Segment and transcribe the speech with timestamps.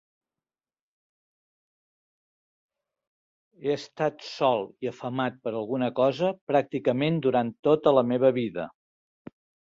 [3.65, 8.69] He estat sol i afamat per alguna cosa pràcticament durant tota la meva vida.